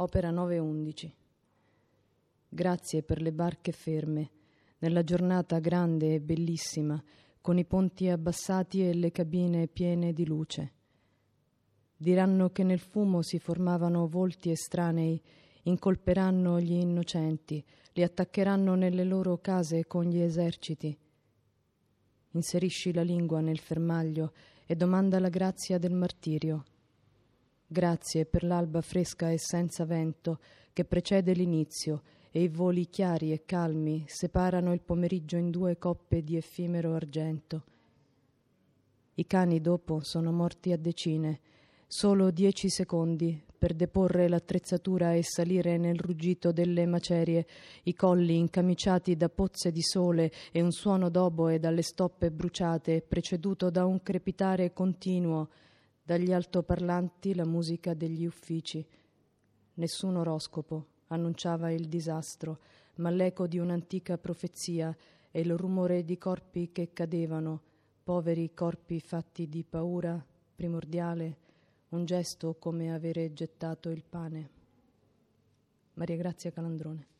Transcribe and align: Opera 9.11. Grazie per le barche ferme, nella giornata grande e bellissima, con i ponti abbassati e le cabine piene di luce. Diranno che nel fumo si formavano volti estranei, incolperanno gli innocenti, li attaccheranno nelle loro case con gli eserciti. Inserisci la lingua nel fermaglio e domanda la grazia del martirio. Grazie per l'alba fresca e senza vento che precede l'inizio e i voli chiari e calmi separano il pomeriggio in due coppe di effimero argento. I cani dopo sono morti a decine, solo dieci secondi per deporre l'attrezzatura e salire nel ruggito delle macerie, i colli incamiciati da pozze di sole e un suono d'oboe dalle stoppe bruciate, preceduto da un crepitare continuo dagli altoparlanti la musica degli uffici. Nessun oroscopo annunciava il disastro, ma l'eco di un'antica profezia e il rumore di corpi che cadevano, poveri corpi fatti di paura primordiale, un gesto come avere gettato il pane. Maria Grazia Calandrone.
Opera 0.00 0.30
9.11. 0.30 1.10
Grazie 2.48 3.02
per 3.02 3.20
le 3.20 3.32
barche 3.32 3.72
ferme, 3.72 4.30
nella 4.78 5.02
giornata 5.02 5.58
grande 5.58 6.14
e 6.14 6.20
bellissima, 6.20 7.02
con 7.40 7.58
i 7.58 7.64
ponti 7.64 8.08
abbassati 8.08 8.88
e 8.88 8.94
le 8.94 9.10
cabine 9.10 9.66
piene 9.66 10.12
di 10.12 10.24
luce. 10.24 10.72
Diranno 11.96 12.50
che 12.50 12.62
nel 12.62 12.78
fumo 12.78 13.22
si 13.22 13.40
formavano 13.40 14.06
volti 14.06 14.52
estranei, 14.52 15.20
incolperanno 15.62 16.60
gli 16.60 16.74
innocenti, 16.74 17.64
li 17.94 18.04
attaccheranno 18.04 18.76
nelle 18.76 19.02
loro 19.02 19.38
case 19.38 19.88
con 19.88 20.04
gli 20.04 20.20
eserciti. 20.20 20.96
Inserisci 22.30 22.92
la 22.92 23.02
lingua 23.02 23.40
nel 23.40 23.58
fermaglio 23.58 24.32
e 24.64 24.76
domanda 24.76 25.18
la 25.18 25.28
grazia 25.28 25.76
del 25.76 25.92
martirio. 25.92 26.62
Grazie 27.70 28.24
per 28.24 28.44
l'alba 28.44 28.80
fresca 28.80 29.30
e 29.30 29.36
senza 29.36 29.84
vento 29.84 30.38
che 30.72 30.86
precede 30.86 31.34
l'inizio 31.34 32.00
e 32.30 32.40
i 32.40 32.48
voli 32.48 32.88
chiari 32.88 33.30
e 33.30 33.44
calmi 33.44 34.06
separano 34.06 34.72
il 34.72 34.80
pomeriggio 34.80 35.36
in 35.36 35.50
due 35.50 35.76
coppe 35.76 36.22
di 36.22 36.38
effimero 36.38 36.94
argento. 36.94 37.64
I 39.16 39.26
cani 39.26 39.60
dopo 39.60 40.00
sono 40.02 40.32
morti 40.32 40.72
a 40.72 40.78
decine, 40.78 41.40
solo 41.86 42.30
dieci 42.30 42.70
secondi 42.70 43.38
per 43.58 43.74
deporre 43.74 44.28
l'attrezzatura 44.28 45.12
e 45.12 45.22
salire 45.22 45.76
nel 45.76 45.98
ruggito 45.98 46.52
delle 46.52 46.86
macerie, 46.86 47.46
i 47.82 47.92
colli 47.92 48.38
incamiciati 48.38 49.14
da 49.14 49.28
pozze 49.28 49.70
di 49.72 49.82
sole 49.82 50.32
e 50.52 50.62
un 50.62 50.72
suono 50.72 51.10
d'oboe 51.10 51.58
dalle 51.58 51.82
stoppe 51.82 52.30
bruciate, 52.30 53.02
preceduto 53.02 53.68
da 53.68 53.84
un 53.84 54.02
crepitare 54.02 54.72
continuo 54.72 55.50
dagli 56.08 56.32
altoparlanti 56.32 57.34
la 57.34 57.44
musica 57.44 57.92
degli 57.92 58.24
uffici. 58.24 58.82
Nessun 59.74 60.16
oroscopo 60.16 60.86
annunciava 61.08 61.70
il 61.70 61.86
disastro, 61.86 62.60
ma 62.94 63.10
l'eco 63.10 63.46
di 63.46 63.58
un'antica 63.58 64.16
profezia 64.16 64.96
e 65.30 65.40
il 65.40 65.54
rumore 65.54 66.04
di 66.04 66.16
corpi 66.16 66.72
che 66.72 66.94
cadevano, 66.94 67.60
poveri 68.02 68.54
corpi 68.54 69.00
fatti 69.00 69.50
di 69.50 69.62
paura 69.64 70.24
primordiale, 70.56 71.36
un 71.90 72.06
gesto 72.06 72.54
come 72.54 72.90
avere 72.94 73.34
gettato 73.34 73.90
il 73.90 74.02
pane. 74.02 74.50
Maria 75.92 76.16
Grazia 76.16 76.50
Calandrone. 76.50 77.16